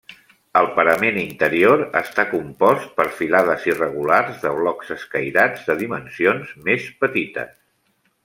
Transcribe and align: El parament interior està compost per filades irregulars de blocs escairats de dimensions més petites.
El 0.59 0.67
parament 0.77 1.17
interior 1.23 1.83
està 2.01 2.25
compost 2.31 2.87
per 3.01 3.05
filades 3.19 3.67
irregulars 3.71 4.41
de 4.47 4.53
blocs 4.61 4.89
escairats 4.97 5.69
de 5.69 5.77
dimensions 5.83 6.57
més 6.71 6.89
petites. 7.05 7.55